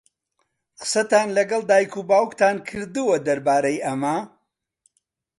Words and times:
قسەتان 0.79 1.27
لەگەڵ 1.37 1.61
دایک 1.69 1.93
و 1.99 2.01
باوکتان 2.09 2.55
کردووە 2.67 3.17
دەربارەی 3.27 3.83
ئەمە؟ 3.85 4.17